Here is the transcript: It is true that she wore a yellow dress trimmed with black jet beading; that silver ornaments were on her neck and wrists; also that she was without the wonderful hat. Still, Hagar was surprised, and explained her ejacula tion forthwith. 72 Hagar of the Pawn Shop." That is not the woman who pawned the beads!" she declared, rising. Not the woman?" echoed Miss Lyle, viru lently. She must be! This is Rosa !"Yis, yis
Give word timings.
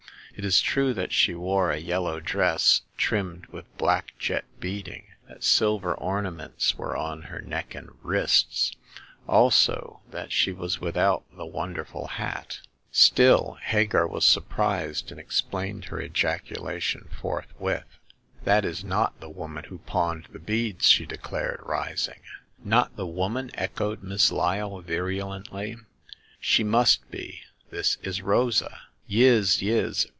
It 0.33 0.45
is 0.45 0.61
true 0.61 0.91
that 0.95 1.11
she 1.11 1.35
wore 1.35 1.69
a 1.69 1.77
yellow 1.77 2.19
dress 2.19 2.81
trimmed 2.97 3.45
with 3.47 3.77
black 3.77 4.17
jet 4.17 4.45
beading; 4.59 5.05
that 5.27 5.43
silver 5.43 5.93
ornaments 5.93 6.73
were 6.75 6.95
on 6.97 7.23
her 7.23 7.41
neck 7.41 7.75
and 7.75 7.91
wrists; 8.01 8.71
also 9.27 10.01
that 10.09 10.31
she 10.31 10.51
was 10.51 10.79
without 10.81 11.25
the 11.35 11.45
wonderful 11.45 12.07
hat. 12.07 12.61
Still, 12.91 13.59
Hagar 13.61 14.07
was 14.07 14.25
surprised, 14.25 15.11
and 15.11 15.19
explained 15.19 15.85
her 15.85 15.97
ejacula 16.01 16.81
tion 16.81 17.09
forthwith. 17.21 17.83
72 17.83 17.87
Hagar 17.87 18.07
of 18.07 18.09
the 18.09 18.17
Pawn 18.17 18.41
Shop." 18.41 18.45
That 18.45 18.65
is 18.65 18.83
not 18.83 19.19
the 19.19 19.29
woman 19.29 19.63
who 19.65 19.77
pawned 19.79 20.27
the 20.31 20.39
beads!" 20.39 20.85
she 20.89 21.05
declared, 21.05 21.59
rising. 21.61 22.21
Not 22.63 22.95
the 22.95 23.05
woman?" 23.05 23.51
echoed 23.55 24.01
Miss 24.01 24.31
Lyle, 24.31 24.81
viru 24.81 25.21
lently. 25.43 25.77
She 26.39 26.63
must 26.63 27.11
be! 27.11 27.41
This 27.69 27.97
is 28.01 28.23
Rosa 28.23 28.79
!"Yis, 29.05 29.61
yis 29.61 30.07